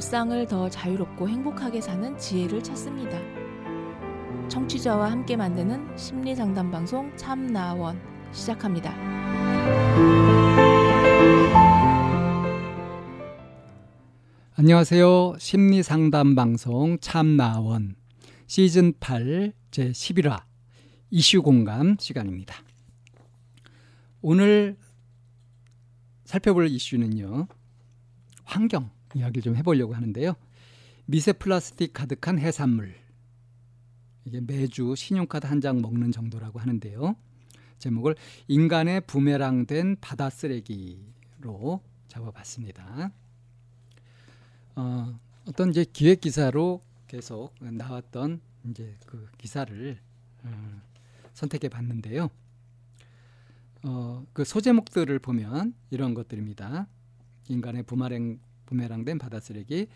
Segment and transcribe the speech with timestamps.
[0.00, 3.18] 일상을 더 자유롭고 행복하게 사는 지혜를 찾습니다.
[4.48, 8.00] 청취자와 함께 만드는 심리 상담 방송 참나원
[8.32, 8.94] 시작합니다.
[14.54, 15.34] 안녕하세요.
[15.38, 17.94] 심리 상담 방송 참나원
[18.46, 20.42] 시즌 8 제 11화
[21.10, 22.54] 이슈 공감 시간입니다.
[24.22, 24.78] 오늘
[26.24, 27.48] 살펴볼 이슈는요.
[28.44, 30.34] 환경 이야기를 좀 해보려고 하는데요.
[31.06, 32.94] 미세 플라스틱 가득한 해산물.
[34.24, 37.16] 이게 매주 신용카드 한 장 먹는 정도라고 하는데요.
[37.78, 38.14] 제목을
[38.48, 43.10] 인간의 부메랑 된 바다 쓰레기로 잡아봤습니다.
[44.76, 49.98] 어, 어떤 이제 기획 기사로 계속 나왔던 이제 그 기사를
[50.44, 50.82] 어,
[51.32, 52.28] 선택해 봤는데요.
[53.82, 56.86] 어, 그 소제목들을 보면 이런 것들입니다.
[57.48, 58.38] 인간의 부마랭,
[58.70, 59.88] 부메랑된 바다 쓰레기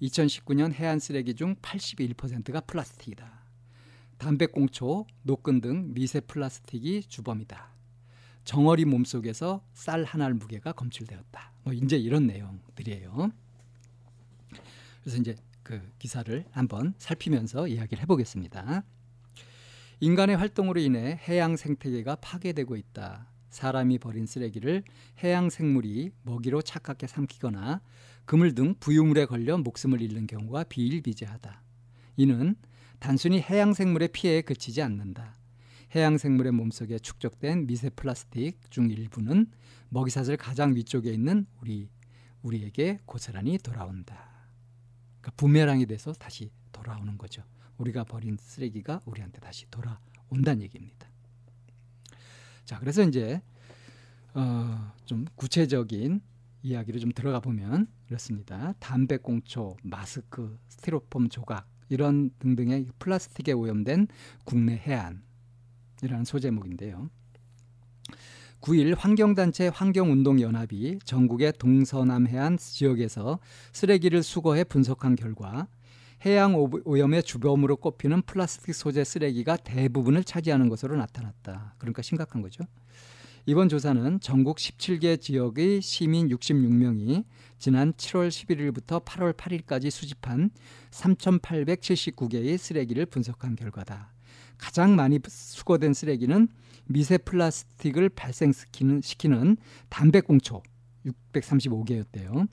[0.00, 3.42] 2019년 해안 쓰레기 중 81%가 플라스틱이다.
[4.18, 7.70] 담배꽁초, 노끈 등 미세 플라스틱이 주범이다.
[8.44, 11.52] 정어리 몸속에서 쌀 한 알 무게가 검출되었다.
[11.62, 13.30] 뭐 이제 이런 내용들이에요.
[15.02, 18.84] 그래서 이제 그 기사를 한번 살피면서 이야기를 해보겠습니다.
[20.00, 23.31] 인간의 활동으로 인해 해양 생태계가 파괴되고 있다.
[23.52, 24.82] 사람이 버린 쓰레기를
[25.22, 27.80] 해양 생물이 먹이로 착각해 삼키거나
[28.24, 31.62] 그물 등 부유물에 걸려 목숨을 잃는 경우가 비일비재하다.
[32.16, 32.56] 이는
[32.98, 35.36] 단순히 해양 생물의 피해에 그치지 않는다.
[35.94, 39.50] 해양 생물의 몸속에 축적된 미세 플라스틱 중 일부는
[39.90, 41.90] 먹이사슬 가장 위쪽에 있는 우리
[42.40, 44.48] 우리에게 고스란히 돌아온다.
[45.20, 47.42] 그러니까 부메랑이 돼서 다시 돌아오는 거죠.
[47.76, 51.11] 우리가 버린 쓰레기가 우리한테 다시 돌아온다는 얘기입니다.
[52.72, 53.42] 자, 그래서 이제
[54.32, 56.22] 어, 좀 구체적인
[56.62, 58.72] 이야기를 좀 들어가 보면 이렇습니다.
[58.78, 64.08] 담배 꽁초, 마스크, 스티로폼 조각 이런 등등의 플라스틱에 오염된
[64.46, 67.10] 국내 해안이라는 소제목인데요.
[68.62, 73.38] 9일 환경단체 환경운동연합이 전국의 동서남 해안 지역에서
[73.74, 75.68] 쓰레기를 수거해 분석한 결과
[76.24, 81.74] 해양 오염의 주범으로 꼽히는 플라스틱 소재 쓰레기가 대부분을 차지하는 것으로 나타났다.
[81.78, 82.64] 그러니까 심각한 거죠.
[83.44, 87.24] 이번 조사는 전국 17개 지역의 시민 66명이
[87.58, 90.50] 지난 7월 11일부터 8월 8일까지 수집한
[90.92, 94.12] 3,879개의 쓰레기를 분석한 결과다.
[94.58, 96.46] 가장 많이 수거된 쓰레기는
[96.84, 99.56] 미세 플라스틱을 발생시키는 시키는
[99.88, 100.62] 담배꽁초
[101.32, 102.46] 635개였대요.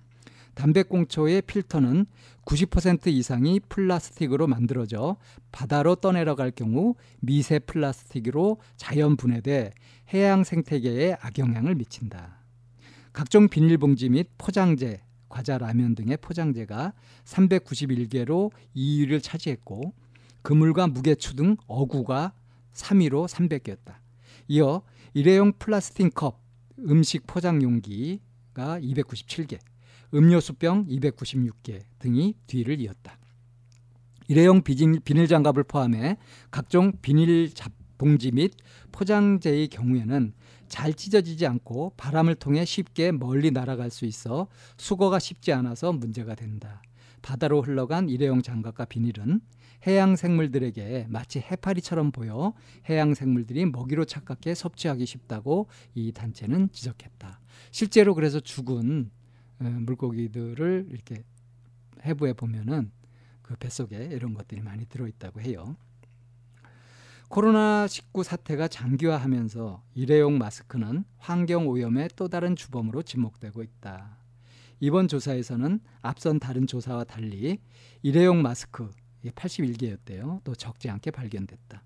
[0.59, 2.05] 담배꽁초의 필터는
[2.43, 5.15] 90% 이상이 플라스틱으로 만들어져
[5.53, 9.71] 바다로 떠내려갈 경우 미세 플라스틱으로 자연 분해돼
[10.13, 12.43] 해양 생태계에 악영향을 미친다.
[13.13, 16.93] 각종 비닐봉지 및 포장재, 과자, 라면 등의 포장재가
[17.23, 19.93] 391개로 2위를 차지했고
[20.41, 22.33] 그물과 무게추 등 어구가
[22.73, 23.95] 3위로 300개였다.
[24.49, 24.81] 이어
[25.13, 26.41] 일회용 플라스틱 컵,
[26.79, 29.59] 음식 포장 용기가 297개,
[30.13, 33.17] 음료수병 296개 등이 뒤를 이었다.
[34.27, 36.17] 일회용 비닐 장갑을 포함해
[36.51, 37.51] 각종 비닐
[37.97, 38.53] 봉지 및
[38.91, 40.33] 포장재의 경우에는
[40.67, 44.47] 잘 찢어지지 않고 바람을 통해 쉽게 멀리 날아갈 수 있어
[44.77, 46.81] 수거가 쉽지 않아서 문제가 된다.
[47.21, 49.41] 바다로 흘러간 일회용 장갑과 비닐은
[49.87, 52.53] 해양 생물들에게 마치 해파리처럼 보여
[52.89, 57.39] 해양 생물들이 먹이로 착각해 섭취하기 쉽다고 이 단체는 지적했다.
[57.71, 59.18] 실제로 그래서 죽은 어,
[59.59, 61.23] 물고기들을 이렇게
[62.05, 62.91] 해부해 보면은
[63.41, 65.75] 그 뱃속에 이런 것들이 많이 들어 있다고 해요.
[67.29, 74.17] 코로나19 사태가 장기화하면서 일회용 마스크는 환경 오염의 또 다른 주범으로 지목되고 있다.
[74.79, 77.59] 이번 조사에서는 앞선 다른 조사와 달리
[78.01, 78.89] 일회용 마스크
[79.25, 80.43] 81개였대요.
[80.43, 81.83] 또 적지 않게 발견됐다.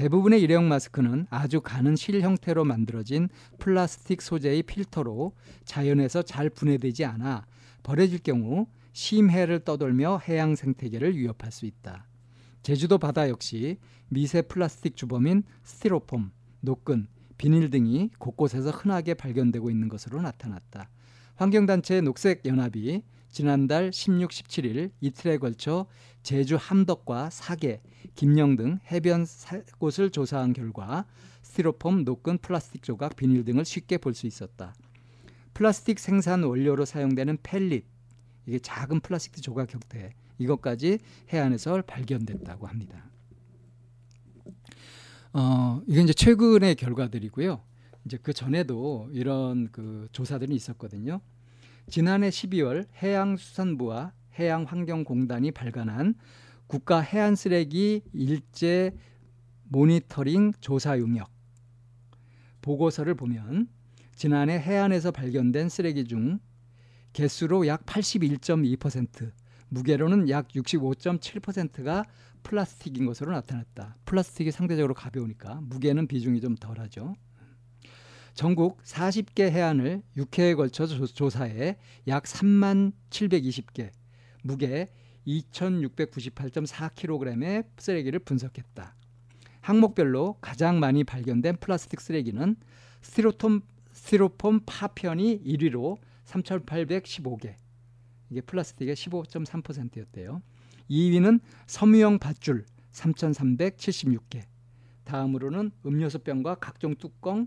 [0.00, 3.28] 대부분의 일회용 마스크는 아주 가는 실 형태로 만들어진
[3.58, 5.34] 플라스틱 소재의 필터로
[5.66, 7.44] 자연에서 잘 분해되지 않아
[7.82, 12.06] 버려질 경우 심해를 떠돌며 해양 생태계를 위협할 수 있다.
[12.62, 13.76] 제주도 바다 역시
[14.08, 16.30] 미세 플라스틱 주범인 스티로폼,
[16.62, 17.06] 노끈,
[17.36, 20.88] 비닐 등이 곳곳에서 흔하게 발견되고 있는 것으로 나타났다.
[21.34, 25.86] 환경단체 녹색연합이 지난달 16, 17일 이틀에 걸쳐
[26.22, 27.80] 제주 함덕과 사계,
[28.14, 29.24] 김녕 등 해변
[29.78, 31.06] 곳을 조사한 결과
[31.42, 34.74] 스티로폼, 노끈, 플라스틱 조각, 비닐 등을 쉽게 볼 수 있었다.
[35.54, 37.84] 플라스틱 생산 원료로 사용되는 펠릿,
[38.46, 40.98] 이게 작은 플라스틱 조각 형태, 이것까지
[41.32, 43.04] 해안에서 발견됐다고 합니다.
[45.32, 47.60] 어, 이게 이제 최근의 결과들이고요.
[48.06, 51.20] 이제 그 전에도 이런 그 조사들이 있었거든요.
[51.90, 56.14] 지난해 12월 해양수산부와 해양환경공단이 발간한
[56.68, 58.94] 국가 해안 쓰레기 일제
[59.64, 61.28] 모니터링 조사 용역
[62.62, 63.68] 보고서를 보면
[64.14, 66.38] 지난해 해안에서 발견된 쓰레기 중
[67.12, 69.32] 개수로 약 81.2%,
[69.68, 72.04] 무게로는 약 65.7%가
[72.44, 73.96] 플라스틱인 것으로 나타났다.
[74.04, 77.16] 플라스틱이 상대적으로 가벼우니까 무게는 비중이 좀 덜하죠.
[78.34, 81.76] 전국 40개 해안을 6회에 걸쳐 조사해
[82.08, 83.90] 약 3만 720개,
[84.42, 84.88] 무게
[85.26, 88.96] 2,698.4kg의 쓰레기를 분석했다.
[89.60, 92.56] 항목별로 가장 많이 발견된 플라스틱 쓰레기는
[93.02, 93.60] 스티로폼,
[93.92, 97.54] 스티로폼 파편이 1위로 3,815개.
[98.30, 100.40] 이게 플라스틱의 15.3%였대요.
[100.88, 104.44] 2위는 섬유형 밧줄 3,376개.
[105.04, 107.46] 다음으로는 음료수병과 각종 뚜껑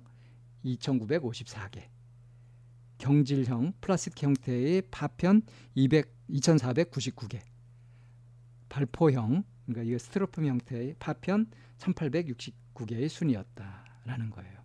[0.65, 1.83] 2,954개.
[2.98, 5.42] 경질형 플라스틱 형태의 파편
[5.75, 7.42] 200, 2,499개.
[8.69, 11.48] 발포형 그러니까 이게 스티로폼 형태의 파편
[11.80, 14.63] 1,869개의 순이었다라는 거예요.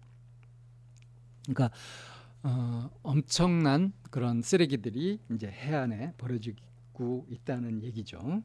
[1.45, 1.71] 그러니까
[2.43, 8.43] 어, 엄청난 그런 쓰레기들이 이제 해안에 버려지고 있다는 얘기죠.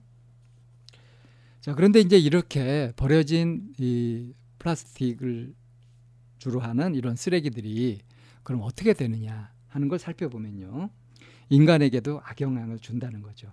[1.62, 5.54] 자, 그런데 이제 이렇게 버려진 이 플라스틱을
[6.44, 8.02] 주로 하는 이런 쓰레기들이
[8.44, 10.90] 그럼 어떻게 되느냐 하는 걸 살펴보면요.
[11.48, 13.50] 인간에게도 악영향을 준다는 거죠.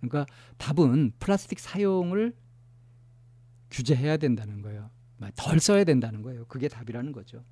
[0.00, 0.26] 그러니까
[0.58, 2.34] 답은 플라스틱 사용을
[3.70, 4.90] 규제해야 된다는 거예요.
[5.34, 6.44] 덜 써야 된다는 거예요.
[6.44, 7.42] 그게 답이라는 거죠.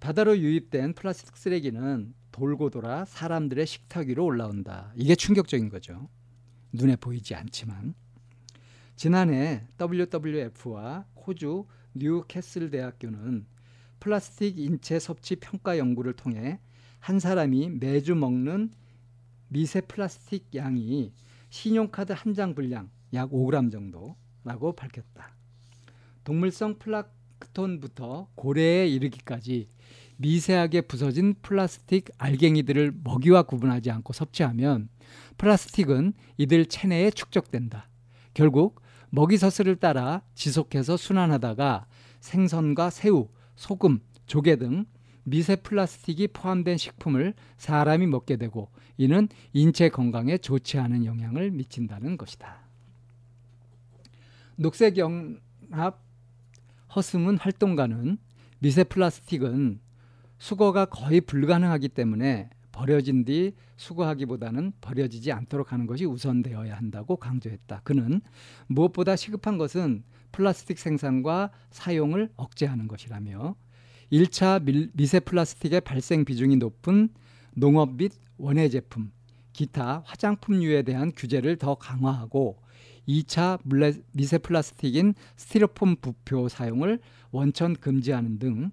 [0.00, 4.90] 바다로 유입된 플라스틱 쓰레기는 돌고 돌아 사람들의 식탁 위로 올라온다.
[4.96, 6.08] 이게 충격적인 거죠.
[6.72, 7.94] 눈에 보이지 않지만.
[8.94, 13.44] 지난해 WWF와 호주 뉴캐슬 대학교는
[14.00, 16.60] 플라스틱 인체 섭취 평가 연구를 통해
[17.00, 18.70] 한 사람이 매주 먹는
[19.48, 21.12] 미세 플라스틱 양이
[21.50, 25.34] 신용카드 한 장 분량 약 5g 정도라고 밝혔다.
[26.24, 29.68] 동물성 플라크톤부터 고래에 이르기까지
[30.16, 34.88] 미세하게 부서진 플라스틱 알갱이들을 먹이와 구분하지 않고 섭취하면
[35.38, 37.88] 플라스틱은 이들 체내에 축적된다.
[38.34, 41.86] 결국 먹이 서슬을 따라 지속해서 순환하다가
[42.20, 44.86] 생선과 새우, 소금, 조개 등
[45.24, 52.60] 미세 플라스틱이 포함된 식품을 사람이 먹게 되고 이는 인체 건강에 좋지 않은 영향을 미친다는 것이다.
[54.56, 56.00] 녹색영합
[56.94, 58.18] 허스문 활동가는
[58.60, 59.80] 미세 플라스틱은
[60.38, 67.80] 수거가 거의 불가능하기 때문에 버려진 뒤 수거하기보다는 버려지지 않도록 하는 것이 우선되어야 한다고 강조했다.
[67.84, 68.20] 그는
[68.66, 70.04] 무엇보다 시급한 것은
[70.36, 73.56] 플라스틱 생산과 사용을 억제하는 것이라며
[74.12, 74.62] 1차
[74.92, 77.08] 미세 플라스틱의 발생 비중이 높은
[77.54, 79.10] 농업 및 원예 제품,
[79.54, 82.58] 기타 화장품류에 대한 규제를 더 강화하고
[83.08, 83.60] 2차
[84.12, 87.00] 미세 플라스틱인 스티로폼 부표 사용을
[87.30, 88.72] 원천 금지하는 등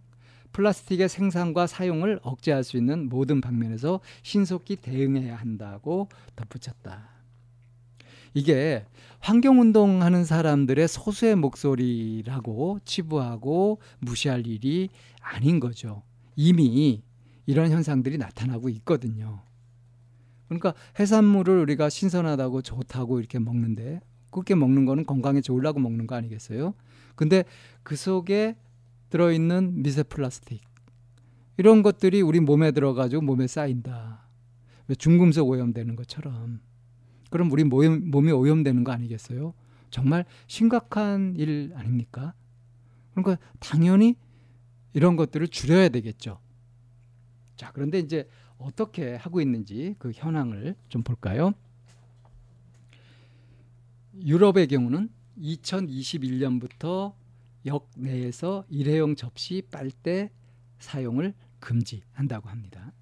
[0.51, 7.22] 플라스틱의 생산과 사용을 억제할 수 있는 모든 방면에서 신속히 대응해야 한다고 덧붙였다.
[8.33, 8.85] 이게
[9.19, 14.89] 환경운동 하는 사람들의 소수의 목소리라고 치부하고 무시할 일이
[15.21, 16.03] 아닌 거죠.
[16.35, 17.03] 이미
[17.45, 19.41] 이런 현상들이 나타나고 있거든요.
[20.47, 26.73] 그러니까 해산물을 우리가 신선하다고 좋다고 이렇게 먹는데 그렇게 먹는 거는 건강에 좋으려고 먹는 거 아니겠어요?
[27.15, 27.43] 근데
[27.83, 28.55] 그 속에
[29.09, 30.61] 들어있는 미세 플라스틱
[31.57, 34.27] 이런 것들이 우리 몸에 들어가지고 몸에 쌓인다.
[34.97, 36.61] 중금속 오염되는 것처럼.
[37.33, 39.55] 그럼 우리 몸, 몸이 오염되는 거 아니겠어요?
[39.89, 42.35] 정말 심각한 일 아닙니까?
[43.15, 44.15] 그러니까 당연히
[44.93, 46.39] 이런 것들을 줄여야 되겠죠.
[47.55, 51.55] 자, 그런데 이제 어떻게 하고 있는지 그 현황을 좀 볼까요?
[54.23, 55.09] 유럽의 경우는
[55.39, 57.15] 2021년부터
[57.65, 60.29] 역 내에서 일회용 접시 빨대
[60.77, 62.93] 사용을 금지한다고 합니다.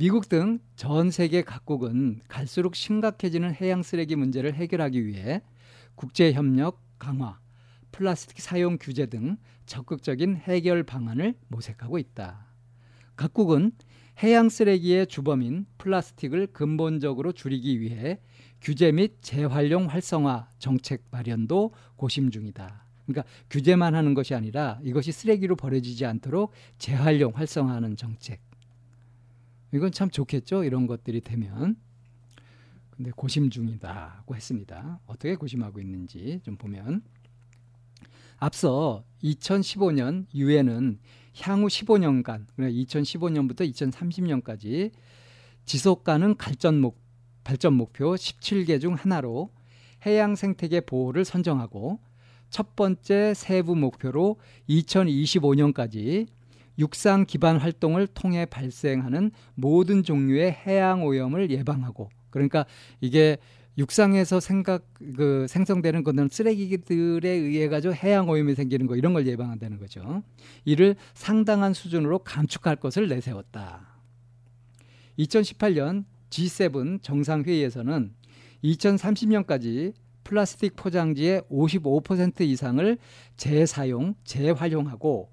[0.00, 5.42] 미국 등 전 세계 각국은 갈수록 심각해지는 해양 쓰레기 문제를 해결하기 위해
[5.96, 7.40] 국제 협력 강화,
[7.90, 12.46] 플라스틱 사용 규제 등 적극적인 해결 방안을 모색하고 있다.
[13.16, 13.72] 각국은
[14.22, 18.20] 해양 쓰레기의 주범인 플라스틱을 근본적으로 줄이기 위해
[18.60, 22.86] 규제 및 재활용 활성화 정책 마련도 고심 중이다.
[23.04, 28.47] 그러니까 규제만 하는 것이 아니라 이것이 쓰레기로 버려지지 않도록 재활용 활성화하는 정책.
[29.72, 30.64] 이건 참 좋겠죠.
[30.64, 31.76] 이런 것들이 되면.
[32.90, 35.00] 근데 고심 중이다고 했습니다.
[35.06, 37.02] 어떻게 고심하고 있는지 좀 보면
[38.38, 40.98] 앞서 2015년 유엔은
[41.40, 44.90] 향후 15년간 그러니까 2015년부터 2030년까지
[45.64, 47.00] 지속 가능 발전 목
[47.44, 49.50] 발전 목표 17개 중 하나로
[50.04, 52.00] 해양 생태계 보호를 선정하고
[52.50, 54.36] 첫 번째 세부 목표로
[54.68, 56.26] 2025년까지
[56.78, 62.66] 육상 기반 활동을 통해 발생하는 모든 종류의 해양 오염을 예방하고 그러니까
[63.00, 63.38] 이게
[63.78, 64.82] 육상에서 생각
[65.16, 70.24] 그 생성되는 것은 쓰레기들에 의해 가지고 해양 오염이 생기는 거 이런 걸 예방한다는 거죠.
[70.64, 73.86] 이를 상당한 수준으로 감축할 것을 내세웠다.
[75.18, 78.14] 2018년 G7 정상회의에서는
[78.64, 79.94] 2030년까지
[80.24, 82.98] 플라스틱 포장지의 55% 이상을
[83.36, 85.30] 재사용, 재활용하고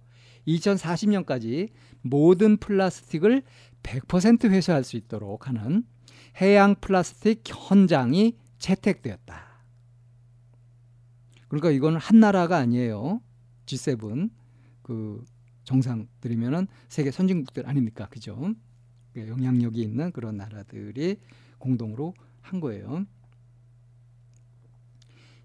[0.47, 1.69] 2040년까지
[2.01, 3.43] 모든 플라스틱을
[3.83, 5.83] 100% 회수할 수 있도록 하는
[6.41, 9.45] 해양 플라스틱 현장이 채택되었다.
[11.47, 13.21] 그러니까 이거는 한 나라가 아니에요.
[13.65, 14.29] G7
[14.81, 15.23] 그
[15.63, 18.07] 정상들이면은 세계 선진국들 아닙니까?
[18.09, 18.53] 그죠?
[19.13, 21.17] 그 영향력이 있는 그런 나라들이
[21.57, 23.05] 공동으로 한 거예요.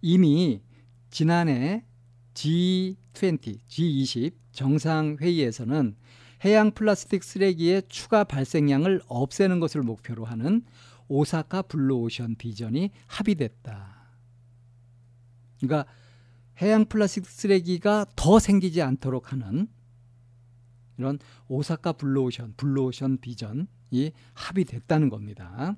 [0.03, 0.63] 이미
[1.11, 1.85] 지난해
[2.41, 5.95] G20, G20 정상회의에서는
[6.45, 10.63] 해양 플라스틱 쓰레기의 추가 발생량을 없애는 것을 목표로 하는
[11.09, 14.15] 오사카 블루오션 비전이 합의됐다.
[15.61, 15.93] 그러니까
[16.63, 19.69] 해양 플라스틱 쓰레기가 더 생기지 않도록 하는
[20.97, 21.19] 이런
[21.49, 25.77] 오사카 블루오션, 블루오션 비전이 합의됐다는 겁니다.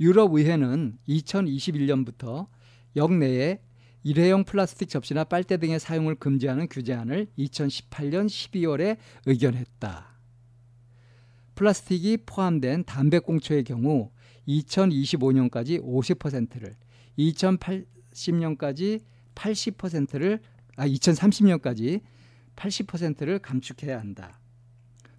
[0.00, 2.48] 유럽 의회는 2021년부터
[2.96, 3.60] 역내에
[4.08, 10.06] 일회용 플라스틱 접시나 빨대 등의 사용을 금지하는 규제안을 2018년 12월에 의결했다.
[11.54, 14.10] 플라스틱이 포함된 담배꽁초의 경우
[14.48, 16.76] 2025년까지 50%를,
[17.18, 19.02] 2080년까지
[19.34, 20.40] 80%를,
[20.76, 22.00] 아 2030년까지
[22.56, 24.40] 80%를 감축해야 한다.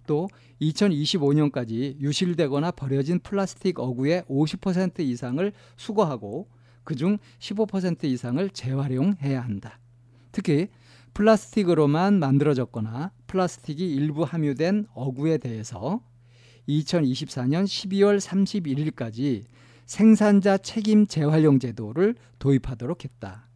[0.08, 0.28] 또
[0.60, 6.48] 2025년까지 유실되거나 버려진 플라스틱 어구의 50% 이상을 수거하고
[6.90, 9.78] 그중 15% 이상을 재활용해야 한다.
[10.32, 10.68] 특히
[11.14, 16.02] 플라스틱으로만 만들어졌거나 플라스틱이 일부 함유된 어구에 대해서
[16.68, 19.44] 2024년 12월 31일까지
[19.86, 23.48] 생산자 책임 재활용 제도를 도입하도록 했다.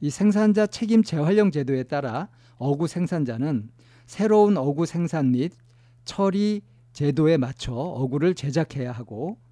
[0.00, 3.70] 이 생산자 책임 재활용 제도에 따라 어구 생산자는
[4.06, 5.52] 새로운 어구 생산 및
[6.06, 6.62] 처리
[6.94, 9.43] 제도에 맞춰 어구를 제작해야 하고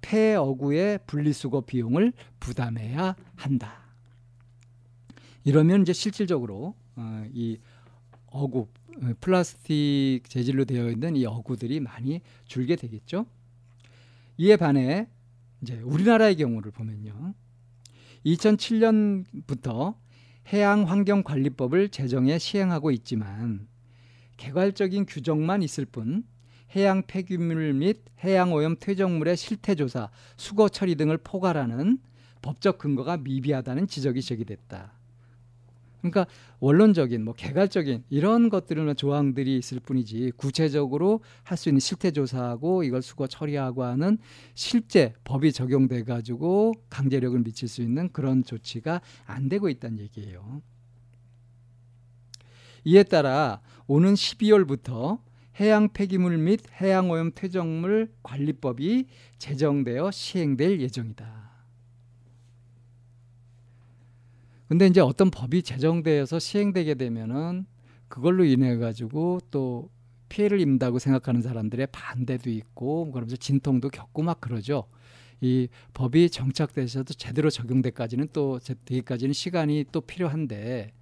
[0.00, 3.88] 폐어구의 분리수거 비용을 부담해야 한다.
[5.44, 7.58] 이러면 이제 실질적으로 어, 이
[8.26, 8.68] 어구
[9.02, 13.26] 어, 플라스틱 재질로 되어 있는 이 어구들이 많이 줄게 되겠죠.
[14.36, 15.08] 이에 반해
[15.62, 17.34] 이제 우리나라의 경우를 보면요.
[18.26, 19.96] 2007년부터
[20.52, 23.68] 해양환경관리법을 제정해 시행하고 있지만
[24.36, 26.24] 개괄적인 규정만 있을 뿐
[26.74, 31.98] 해양 폐기물 및 해양 오염 퇴적물의 실태 조사, 수거 처리 등을 포괄하는
[32.42, 34.92] 법적 근거가 미비하다는 지적이 제기됐다.
[36.00, 36.26] 그러니까
[36.60, 43.02] 원론적인 뭐 개괄적인 이런 것들은 조항들이 있을 뿐이지 구체적으로 할 수 있는 실태 조사하고 이걸
[43.02, 44.18] 수거 처리하고 하는
[44.54, 50.62] 실제 법이 적용돼 가지고 강제력을 미칠 수 있는 그런 조치가 안 되고 있다는 얘기예요.
[52.84, 55.18] 이에 따라 오는 12월부터
[55.60, 59.06] 해양 폐기물 및 해양 오염 퇴적물 관리법이
[59.38, 61.48] 제정되어 시행될 예정이다.
[64.68, 67.66] 근데 이제 어떤 법이 제정되어서 시행되게 되면은
[68.08, 69.90] 그걸로 인해 가지고 또
[70.28, 74.84] 피해를 입는다고 생각하는 사람들의 반대도 있고 그러면서 진통도 겪고 막 그러죠.
[75.40, 80.92] 이 법이 정착돼서도 제대로 적용되까지는 또 되기까지는 시간이 또 필요한데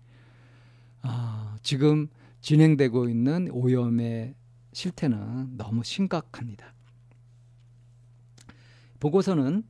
[1.03, 2.09] 아, 지금
[2.41, 4.35] 진행되고 있는 오염의
[4.77, 6.75] 실태는 너무 심각합니다.
[9.01, 9.65] 보고서는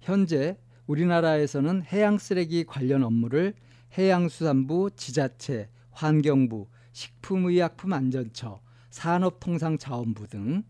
[0.00, 3.52] 현재 우리나라에서는 해양 쓰레기 관련 업무를
[3.98, 10.62] 해양수산부, 지자체, 환경부, 식품의약품안전처, 산업통상자원부 등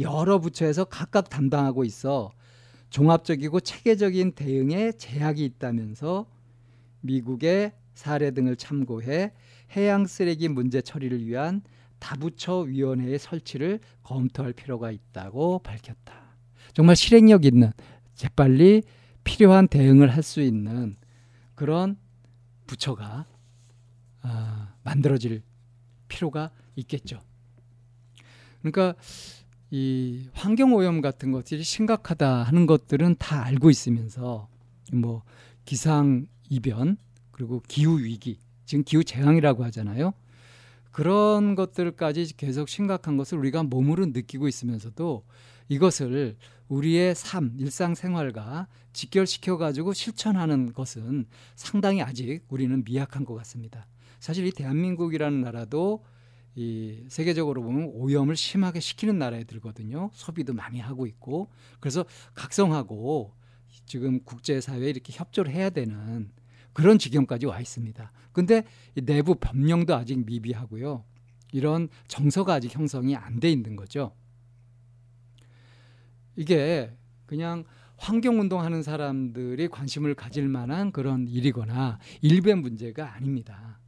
[0.00, 2.32] 여러 부처에서 각각 담당하고 있어
[2.90, 6.26] 종합적이고 체계적인 대응에 제약이 있다면서
[7.02, 9.32] 미국의 사례 등을 참고해
[9.76, 11.62] 해양 쓰레기 문제 처리를 위한
[11.98, 16.14] 다부처 위원회의 설치를 검토할 필요가 있다고 밝혔다.
[16.74, 17.72] 정말 실행력 있는
[18.14, 18.82] 재빨리
[19.24, 20.96] 필요한 대응을 할 수 있는
[21.54, 21.96] 그런
[22.66, 23.26] 부처가
[24.22, 25.42] 아, 만들어질
[26.08, 27.20] 필요가 있겠죠.
[28.60, 28.94] 그러니까
[29.70, 34.48] 이 환경 오염 같은 것들이 심각하다 하는 것들은 다 알고 있으면서
[34.92, 35.22] 뭐
[35.64, 36.96] 기상 이변
[37.30, 40.12] 그리고 기후 위기 지금 기후 재앙이라고 하잖아요.
[40.98, 45.24] 그런 것들까지 계속 심각한 것을 우리가 몸으로 느끼고 있으면서도
[45.68, 46.36] 이것을
[46.66, 53.86] 우리의 삶, 일상생활과 직결시켜 가지고 실천하는 것은 상당히 아직 우리는 미약한 것 같습니다.
[54.18, 56.04] 사실 이 대한민국이라는 나라도
[56.56, 60.10] 이 세계적으로 보면 오염을 심하게 시키는 나라에 들거든요.
[60.14, 63.32] 소비도 많이 하고 있고 그래서 각성하고
[63.86, 66.32] 지금 국제사회에 이렇게 협조를 해야 되는
[66.78, 68.12] 그런 지경까지 와 있습니다.
[68.30, 68.62] 근데
[68.94, 71.02] 내부 법령도 아직 미비하고요.
[71.50, 74.14] 이런 정서가 아직 형성이 안 돼 있는 거죠.
[76.36, 77.64] 이게 그냥
[77.96, 83.80] 환경운동 하는 사람들이 관심을 가질 만한 그런 일이거나 일배 문제가 아닙니다.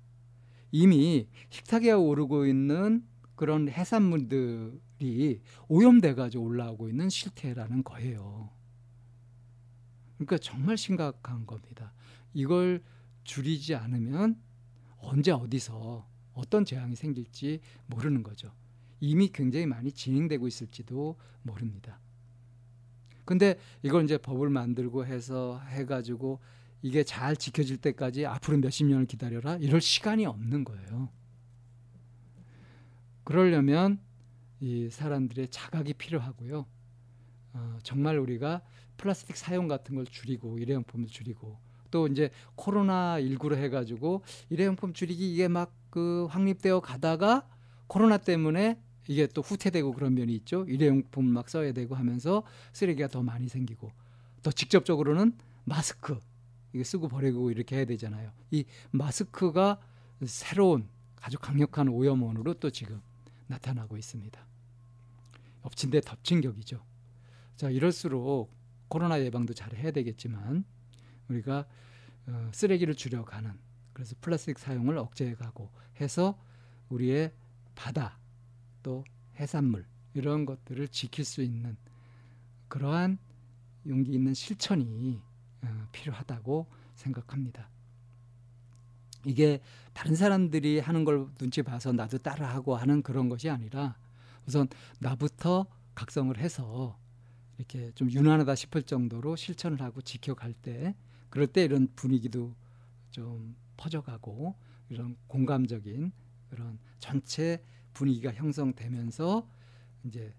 [0.73, 3.05] 이미 식탁에 오르고 있는
[3.37, 8.51] 그런 해산물들이 오염돼 가지고 올라오고 있는 실태라는 거예요.
[10.21, 11.95] 그러니까 정말 심각한 겁니다.
[12.35, 12.83] 이걸
[13.25, 14.39] 줄이지 않으면
[14.99, 18.53] 언제 어디서 어떤 재앙이 생길지 모르는 거죠.
[19.01, 21.99] 이미 굉장히 많이 진행되고 있을지도 모릅니다.
[23.25, 26.39] 근데 이걸 이제 법을 만들고 해서 해가지고
[26.83, 31.09] 이게 잘 지켜질 때까지 앞으로 몇십 년을 기다려라 이럴 시간이 없는 거예요.
[33.25, 34.01] 그러려면
[34.61, 36.67] 이 사람들의 자각이 필요하고요.
[37.53, 38.63] 어, 정말 우리가
[38.97, 41.59] 플라스틱 사용 같은 걸 줄이고 일회용품을 줄이고
[41.91, 47.47] 또 이제 코로나 19로 해가지고 일회용품 줄이기 이게 막 그 확립되어 가다가
[47.89, 50.65] 코로나 때문에 이게 또 후퇴되고 그런 면이 있죠.
[50.67, 53.91] 일회용품 막 써야 되고 하면서 쓰레기가 더 많이 생기고
[54.43, 56.19] 또 직접적으로는 마스크
[56.73, 58.31] 이게 쓰고 버리고 이렇게 해야 되잖아요.
[58.53, 59.81] 이 마스크가
[60.25, 60.89] 새로운
[61.21, 63.03] 아주 강력한 오염원으로 또 지금
[63.49, 64.47] 나타나고 있습니다.
[65.63, 66.81] 엎친 데 덮친 격이죠.
[67.61, 68.51] 자, 이럴수록
[68.89, 70.65] 코로나 예방도 잘 해야 되겠지만
[71.29, 71.67] 우리가
[72.27, 73.53] 어, 쓰레기를 줄여가는
[73.93, 76.43] 그래서 플라스틱 사용을 억제해 가고 해서
[76.89, 77.35] 우리의
[77.75, 78.19] 바다
[78.83, 79.05] 또
[79.39, 81.77] 해산물 이런 것들을 지킬 수 있는
[82.69, 83.19] 그러한
[83.87, 85.21] 용기 있는 실천이
[85.61, 87.69] 어, 필요하다고 생각합니다.
[89.27, 89.61] 이게
[89.93, 93.99] 다른 사람들이 하는 걸 눈치 봐서 나도 따라하고 하는 그런 것이 아니라
[94.47, 94.67] 우선
[94.99, 96.99] 나부터 각성을 해서
[97.61, 100.95] 이렇게 좀 유난하다 싶을 정도로 실천을 하고 지켜갈 때
[101.29, 102.55] 그럴 때 이런 분위기도
[103.11, 104.55] 좀 퍼져가고
[104.89, 106.11] 이런 공감적인
[106.49, 109.47] 그런 전체 분위기가 형성되면서
[110.05, 110.35] 이제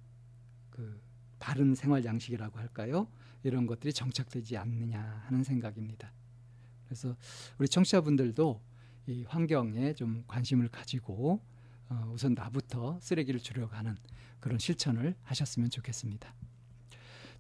[0.72, 1.00] 그
[1.38, 3.08] 바른 생활 양식이라고 할까요?
[3.44, 6.12] 이런 것들이 정착되지 않느냐 하는 생각입니다.
[6.86, 7.16] 그래서
[7.60, 8.62] 우리 청취자분들도
[9.08, 11.40] 이 환경에 좀 관심을 가지고
[11.88, 13.96] 어, 우선 나부터 쓰레기를 줄여가는
[14.40, 16.34] 그런 실천을 하셨으면 좋겠습니다.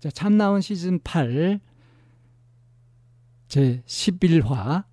[0.02, 1.60] 자, 참나온 시즌 8
[3.48, 4.84] 제 11화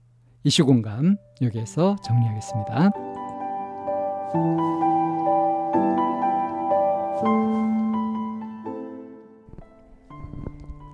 [0.44, 2.90] 이슈 공감 여기에서 정리하겠습니다.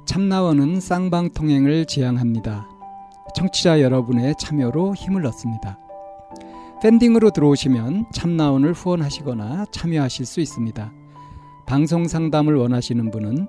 [0.06, 2.68] 참나원은 쌍방통행을 지향합니다.
[3.34, 5.76] 청취자 여러분의 참여로 힘을 얻습니다.
[6.84, 10.92] 팬딩으로 들어오시면 참나원을 후원하시거나 참여하실 수 있습니다.
[11.66, 13.48] 방송 상담을 원하시는 분은